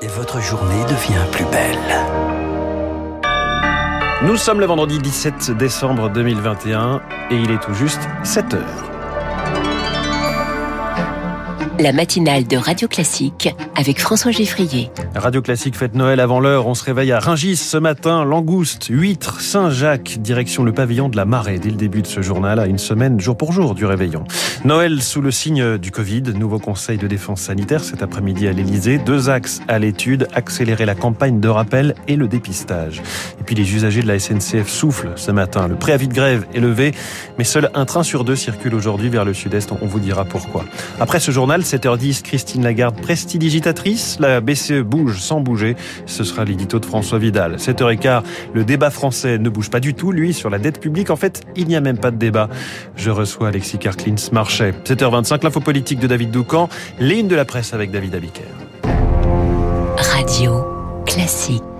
[0.00, 1.78] et votre journée devient plus belle.
[4.22, 8.87] Nous sommes le vendredi 17 décembre 2021 et il est tout juste 7 heures.
[11.80, 14.90] La matinale de Radio Classique avec François Geffrier.
[15.14, 16.66] Radio Classique fête Noël avant l'heure.
[16.66, 18.24] On se réveille à Ringis ce matin.
[18.24, 22.58] Langouste, huîtres, Saint-Jacques, direction le pavillon de la Marée dès le début de ce journal
[22.58, 24.24] à une semaine jour pour jour du réveillon.
[24.64, 26.22] Noël sous le signe du Covid.
[26.34, 28.98] Nouveau conseil de défense sanitaire cet après-midi à l'Elysée.
[28.98, 30.26] Deux axes à l'étude.
[30.34, 33.02] Accélérer la campagne de rappel et le dépistage.
[33.40, 35.68] Et puis les usagers de la SNCF soufflent ce matin.
[35.68, 36.92] Le préavis de grève est levé,
[37.38, 39.70] mais seul un train sur deux circule aujourd'hui vers le sud-est.
[39.80, 40.64] On vous dira pourquoi.
[40.98, 44.16] Après ce journal, 7h10, Christine Lagarde, prestidigitatrice.
[44.20, 45.76] La BCE bouge sans bouger.
[46.06, 47.56] Ce sera l'édito de François Vidal.
[47.56, 48.22] 7h15,
[48.54, 51.10] le débat français ne bouge pas du tout, lui, sur la dette publique.
[51.10, 52.48] En fait, il n'y a même pas de débat.
[52.96, 54.72] Je reçois Alexis Karklins Marchais.
[54.84, 56.70] 7h25, l'info politique de David Doucan.
[56.98, 58.42] Les de la presse avec David Abiker.
[59.96, 60.64] Radio
[61.04, 61.77] Classique.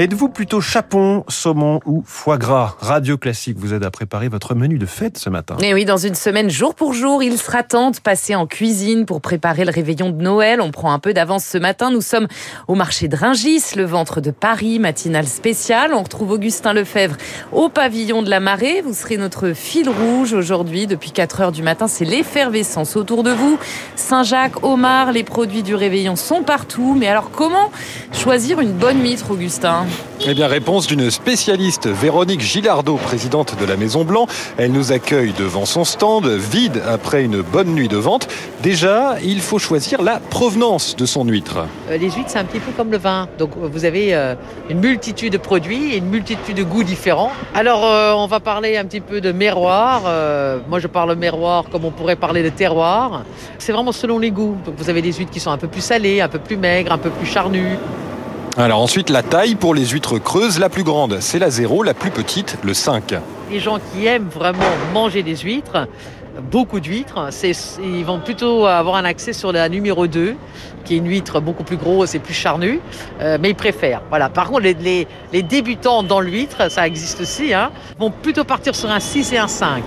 [0.00, 2.74] Êtes-vous plutôt chapon, saumon ou foie gras?
[2.80, 5.58] Radio Classique vous aide à préparer votre menu de fête ce matin.
[5.60, 9.04] Et oui, dans une semaine jour pour jour, il sera temps de passer en cuisine
[9.04, 10.62] pour préparer le réveillon de Noël.
[10.62, 11.90] On prend un peu d'avance ce matin.
[11.90, 12.28] Nous sommes
[12.66, 15.90] au marché de Ringis, le ventre de Paris, matinale spéciale.
[15.92, 17.18] On retrouve Augustin Lefebvre
[17.52, 18.80] au pavillon de la Marée.
[18.80, 20.86] Vous serez notre fil rouge aujourd'hui.
[20.86, 23.58] Depuis 4 heures du matin, c'est l'effervescence autour de vous.
[23.96, 26.96] Saint-Jacques, Omar, les produits du réveillon sont partout.
[26.98, 27.70] Mais alors, comment
[28.14, 29.84] choisir une bonne mitre, Augustin?
[30.26, 34.26] Eh bien, réponse d'une spécialiste, Véronique Gilardot, présidente de la Maison Blanc.
[34.58, 38.28] Elle nous accueille devant son stand, vide après une bonne nuit de vente.
[38.62, 41.64] Déjà, il faut choisir la provenance de son huître.
[41.90, 43.28] Euh, les huîtres, c'est un petit peu comme le vin.
[43.38, 44.34] Donc, vous avez euh,
[44.68, 47.32] une multitude de produits et une multitude de goûts différents.
[47.54, 50.02] Alors, euh, on va parler un petit peu de miroir.
[50.68, 53.24] moi, je parle miroir comme on pourrait parler de terroir.
[53.58, 54.56] C'est vraiment selon les goûts.
[54.76, 56.98] Vous avez des huîtres qui sont un peu plus salées, un peu plus maigres, un
[56.98, 57.78] peu plus charnues.
[58.60, 61.94] Alors ensuite, la taille pour les huîtres creuses, la plus grande, c'est la 0, la
[61.94, 63.14] plus petite, le 5.
[63.50, 64.58] Les gens qui aiment vraiment
[64.92, 65.88] manger des huîtres,
[66.52, 67.30] beaucoup d'huîtres,
[67.82, 70.36] ils vont plutôt avoir un accès sur la numéro 2,
[70.84, 72.80] qui est une huître beaucoup plus grosse et plus charnue,
[73.22, 74.02] euh, mais ils préfèrent.
[74.10, 74.28] Voilà.
[74.28, 75.06] Par contre, les,
[75.42, 79.48] débutants dans l'huître, ça existe aussi, hein, vont plutôt partir sur un 6 et un
[79.48, 79.82] 5.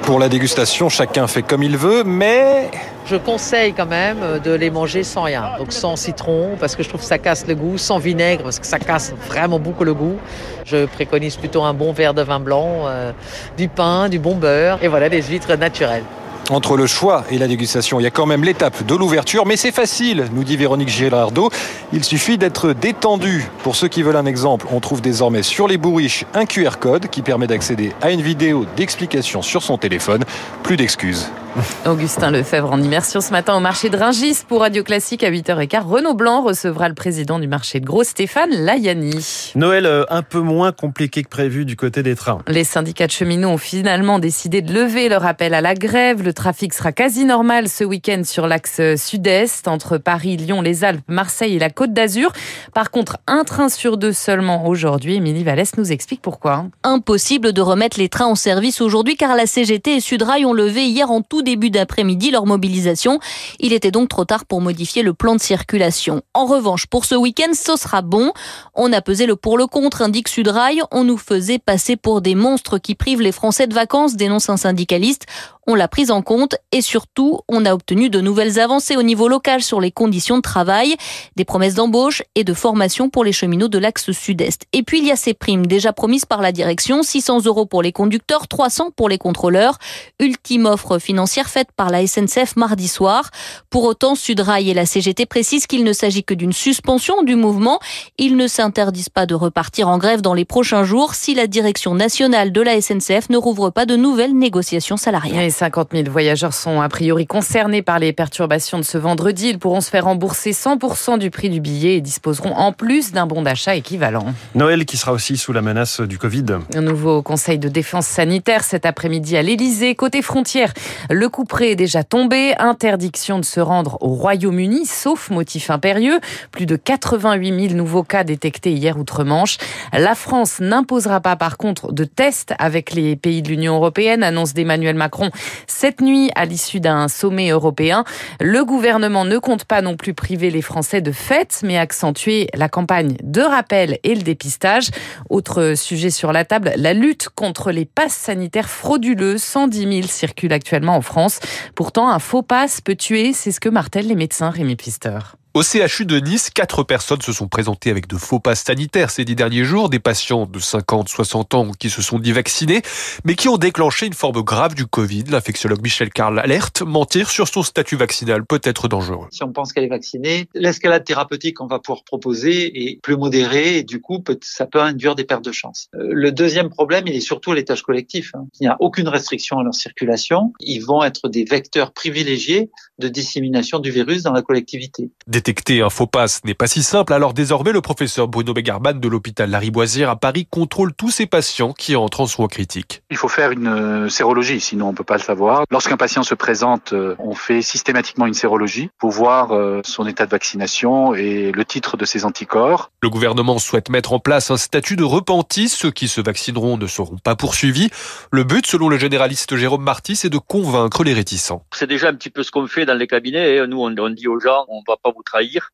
[0.00, 2.70] Pour la dégustation, chacun fait comme il veut, mais
[3.06, 5.50] je conseille quand même de les manger sans rien.
[5.58, 8.58] Donc sans citron, parce que je trouve que ça casse le goût, sans vinaigre, parce
[8.58, 10.16] que ça casse vraiment beaucoup le goût.
[10.64, 13.12] Je préconise plutôt un bon verre de vin blanc, euh,
[13.58, 16.04] du pain, du bon beurre, et voilà, des huîtres naturelles.
[16.52, 19.56] Entre le choix et la dégustation, il y a quand même l'étape de l'ouverture, mais
[19.56, 21.48] c'est facile, nous dit Véronique Girardot.
[21.94, 23.48] Il suffit d'être détendu.
[23.62, 27.08] Pour ceux qui veulent un exemple, on trouve désormais sur les bourriches un QR code
[27.08, 30.24] qui permet d'accéder à une vidéo d'explication sur son téléphone.
[30.62, 31.30] Plus d'excuses.
[31.86, 35.82] Augustin Lefebvre en immersion ce matin au marché de Ringis pour Radio Classique à 8h15.
[35.82, 39.52] Renaud Blanc recevra le président du marché de Gros, Stéphane Layani.
[39.54, 42.38] Noël euh, un peu moins compliqué que prévu du côté des trains.
[42.48, 46.22] Les syndicats de cheminots ont finalement décidé de lever leur appel à la grève.
[46.22, 51.04] Le trafic sera quasi normal ce week-end sur l'axe sud-est entre Paris, Lyon, les Alpes,
[51.08, 52.32] Marseille et la Côte d'Azur.
[52.72, 55.16] Par contre, un train sur deux seulement aujourd'hui.
[55.16, 56.66] Émilie Vallès nous explique pourquoi.
[56.82, 60.84] Impossible de remettre les trains en service aujourd'hui car la CGT et Sudrail ont levé
[60.84, 63.18] hier en tout début d'après-midi leur mobilisation.
[63.58, 66.22] Il était donc trop tard pour modifier le plan de circulation.
[66.34, 68.32] En revanche, pour ce week-end, ce sera bon.
[68.74, 70.82] On a pesé le pour le contre, indique Sudrail.
[70.90, 74.56] On nous faisait passer pour des monstres qui privent les Français de vacances, dénonce un
[74.56, 75.26] syndicaliste
[75.66, 79.28] on l'a prise en compte et surtout, on a obtenu de nouvelles avancées au niveau
[79.28, 80.96] local sur les conditions de travail,
[81.36, 84.62] des promesses d'embauche et de formation pour les cheminots de l'axe sud-est.
[84.72, 87.82] Et puis, il y a ces primes déjà promises par la direction, 600 euros pour
[87.82, 89.78] les conducteurs, 300 pour les contrôleurs.
[90.18, 93.30] Ultime offre financière faite par la SNCF mardi soir.
[93.70, 97.78] Pour autant, Sudrail et la CGT précisent qu'il ne s'agit que d'une suspension du mouvement.
[98.18, 101.94] Ils ne s'interdisent pas de repartir en grève dans les prochains jours si la direction
[101.94, 105.51] nationale de la SNCF ne rouvre pas de nouvelles négociations salariales.
[105.52, 109.50] 50 000 voyageurs sont a priori concernés par les perturbations de ce vendredi.
[109.50, 113.26] Ils pourront se faire rembourser 100% du prix du billet et disposeront en plus d'un
[113.26, 114.34] bon d'achat équivalent.
[114.54, 116.46] Noël qui sera aussi sous la menace du Covid.
[116.74, 119.94] Un nouveau conseil de défense sanitaire cet après-midi à l'Elysée.
[119.94, 120.72] Côté frontière,
[121.10, 122.54] le coup près est déjà tombé.
[122.58, 126.18] Interdiction de se rendre au Royaume-Uni, sauf motif impérieux.
[126.50, 129.58] Plus de 88 000 nouveaux cas détectés hier outre-Manche.
[129.92, 134.54] La France n'imposera pas par contre de tests avec les pays de l'Union européenne, annonce
[134.54, 135.30] d'Emmanuel Macron
[135.66, 138.04] cette nuit, à l'issue d'un sommet européen,
[138.40, 142.68] le gouvernement ne compte pas non plus priver les Français de fêtes, mais accentuer la
[142.68, 144.90] campagne de rappel et le dépistage.
[145.30, 149.38] Autre sujet sur la table, la lutte contre les passes sanitaires frauduleux.
[149.38, 151.40] 110 000 circulent actuellement en France.
[151.74, 155.18] Pourtant, un faux passe peut tuer, c'est ce que martèlent les médecins Rémi Pister.
[155.54, 159.26] Au CHU de Nice, quatre personnes se sont présentées avec de faux passes sanitaires ces
[159.26, 162.80] dix derniers jours, des patients de 50, 60 ans qui se sont dit vaccinés,
[163.26, 165.24] mais qui ont déclenché une forme grave du Covid.
[165.24, 169.26] L'infectiologue Michel Carl alerte, mentir sur son statut vaccinal peut être dangereux.
[169.30, 173.76] Si on pense qu'elle est vaccinée, l'escalade thérapeutique qu'on va pouvoir proposer est plus modérée
[173.76, 175.88] et du coup, ça peut induire des pertes de chance.
[175.94, 178.30] Euh, le deuxième problème, il est surtout à l'étage collectif.
[178.32, 178.46] Hein.
[178.58, 180.54] Il n'y a aucune restriction à leur circulation.
[180.60, 185.10] Ils vont être des vecteurs privilégiés de dissémination du virus dans la collectivité.
[185.42, 189.08] Détecter un faux passe n'est pas si simple, alors désormais le professeur Bruno Begarban de
[189.08, 193.02] l'hôpital Lariboisière à Paris contrôle tous ces patients qui entrent en soins critiques.
[193.10, 195.64] Il faut faire une euh, sérologie, sinon on peut pas le savoir.
[195.68, 200.26] Lorsqu'un patient se présente, euh, on fait systématiquement une sérologie pour voir euh, son état
[200.26, 202.92] de vaccination et le titre de ses anticorps.
[203.02, 205.68] Le gouvernement souhaite mettre en place un statut de repenti.
[205.68, 207.90] Ceux qui se vaccineront ne seront pas poursuivis.
[208.30, 211.64] Le but, selon le généraliste Jérôme Marty, c'est de convaincre les réticents.
[211.74, 213.58] C'est déjà un petit peu ce qu'on fait dans les cabinets.
[213.58, 213.66] Hein.
[213.66, 215.24] Nous, on dit aux gens, on ne va pas vous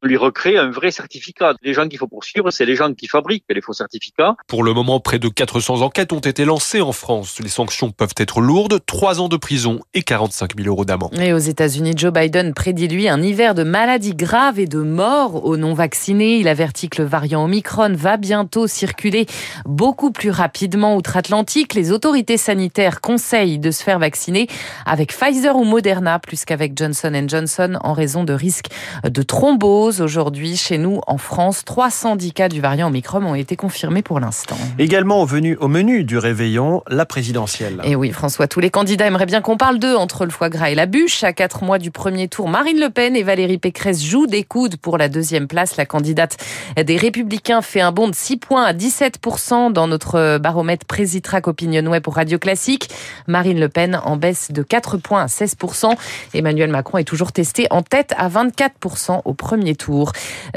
[0.03, 1.55] on lui recrée un vrai certificat.
[1.63, 4.37] Les gens qu'il faut poursuivre, c'est les gens qui fabriquent les faux certificats.
[4.47, 7.39] Pour le moment, près de 400 enquêtes ont été lancées en France.
[7.41, 11.19] Les sanctions peuvent être lourdes, 3 ans de prison et 45 000 euros d'amende.
[11.19, 15.45] Et aux États-Unis, Joe Biden prédit lui un hiver de maladies graves et de morts
[15.45, 16.39] aux non-vaccinés.
[16.39, 19.27] Il avertit que le variant Omicron va bientôt circuler
[19.65, 21.75] beaucoup plus rapidement outre-Atlantique.
[21.75, 24.47] Les autorités sanitaires conseillent de se faire vacciner
[24.87, 28.69] avec Pfizer ou Moderna plus qu'avec Johnson Johnson en raison de risques
[29.05, 34.03] de trop Aujourd'hui, chez nous, en France, 310 cas du variant Omicron ont été confirmés
[34.03, 34.59] pour l'instant.
[34.79, 37.81] Également au menu, au menu du réveillon, la présidentielle.
[37.83, 40.71] Et oui, François, tous les candidats aimeraient bien qu'on parle d'eux entre le foie gras
[40.71, 41.25] et la bûche.
[41.25, 44.77] À quatre mois du premier tour, Marine Le Pen et Valérie Pécresse jouent des coudes
[44.77, 45.79] pour la deuxième place.
[45.79, 46.37] La candidate
[46.77, 51.87] des Républicains fait un bond de 6 points à 17% dans notre baromètre Présitrac Opinion
[51.87, 52.91] Web pour Radio Classique.
[53.27, 55.95] Marine Le Pen en baisse de 4 points à 16%.
[56.35, 60.13] Emmanuel Macron est toujours testé en tête à 24% au premier tour.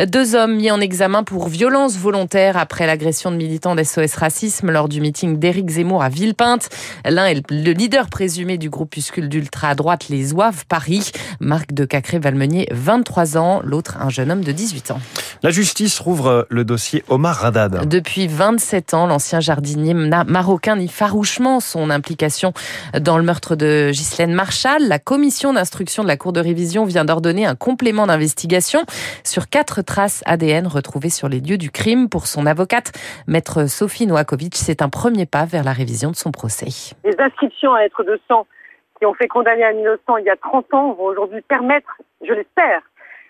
[0.05, 4.89] Deux hommes mis en examen pour violence volontaire après l'agression de militants d'SOS Racisme lors
[4.89, 6.67] du meeting d'Éric Zemmour à Villepinte.
[7.05, 11.11] L'un est le leader présumé du groupuscule d'ultra-droite Les Oeuvres Paris.
[11.39, 13.61] Marc de Cacré-Valmenier, 23 ans.
[13.63, 14.99] L'autre, un jeune homme de 18 ans.
[15.43, 17.87] La justice rouvre le dossier Omar Haddad.
[17.87, 22.53] Depuis 27 ans, l'ancien jardinier marocain nie farouchement son implication
[22.99, 24.87] dans le meurtre de Ghislaine Marshall.
[24.87, 28.70] La commission d'instruction de la Cour de révision vient d'ordonner un complément d'investigation
[29.23, 32.09] sur quatre traces ADN retrouvées sur les lieux du crime.
[32.09, 32.91] Pour son avocate,
[33.27, 36.95] maître Sophie Noakovic, c'est un premier pas vers la révision de son procès.
[37.03, 38.47] Les inscriptions à être de sang
[38.99, 42.33] qui ont fait condamner un innocent il y a 30 ans vont aujourd'hui permettre, je
[42.33, 42.81] l'espère,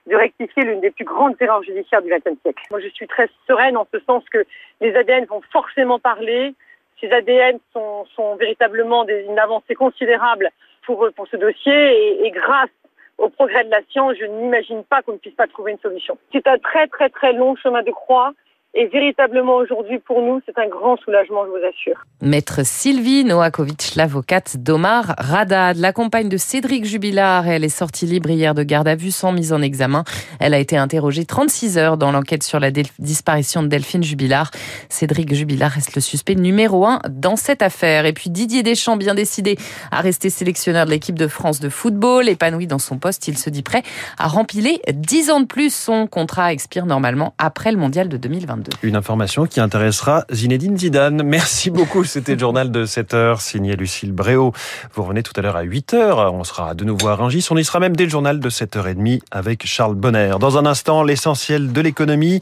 [0.07, 2.63] de rectifier l'une des plus grandes erreurs judiciaires du XXe siècle.
[2.71, 4.45] Moi, je suis très sereine en ce sens que
[4.81, 6.53] les ADN vont forcément parler.
[6.99, 10.49] Ces ADN sont, véritablement des, une avancée considérable
[10.85, 12.69] pour, pour ce dossier et, et grâce
[13.17, 16.17] au progrès de la science, je n'imagine pas qu'on ne puisse pas trouver une solution.
[16.31, 18.33] C'est un très très très long chemin de croix
[18.73, 22.05] et véritablement aujourd'hui, pour nous, c'est un grand soulagement, je vous assure.
[22.21, 28.29] Maître Sylvie Noakovic, l'avocate d'Omar Radad, la compagne de Cédric Jubilard, elle est sortie libre
[28.29, 30.05] hier de garde à vue sans mise en examen.
[30.39, 34.51] Elle a été interrogée 36 heures dans l'enquête sur la disparition de Delphine Jubilard.
[34.87, 38.05] Cédric Jubilard reste le suspect numéro un dans cette affaire.
[38.05, 39.57] Et puis Didier Deschamps, bien décidé
[39.91, 43.49] à rester sélectionneur de l'équipe de France de football, épanoui dans son poste, il se
[43.49, 43.83] dit prêt
[44.17, 45.73] à remplir 10 ans de plus.
[45.73, 48.17] Son contrat expire normalement après le mondial de
[48.61, 48.87] 2022.
[48.87, 51.23] Une information qui intéressera Zinedine Zidane.
[51.23, 52.03] Merci beaucoup.
[52.03, 54.53] C'était le journal de 7 heures, signé Lucille Bréau.
[54.93, 56.33] Vous revenez tout à l'heure à 8 heures.
[56.33, 57.47] On sera de nouveau à Rungis.
[57.51, 60.35] On y sera même dès le journal de 7h30 avec Charles Bonner.
[60.39, 62.39] Dans un instant, l'essentiel de l'économie.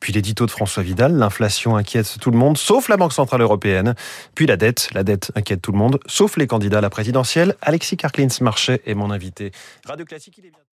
[0.00, 1.16] Puis l'édito de François Vidal.
[1.16, 3.94] L'inflation inquiète tout le monde, sauf la Banque Centrale Européenne.
[4.34, 4.88] Puis la dette.
[4.94, 7.54] La dette inquiète tout le monde, sauf les candidats à la présidentielle.
[7.62, 9.52] Alexis Karklins Marchais est mon invité.
[9.86, 10.40] Radio Classique.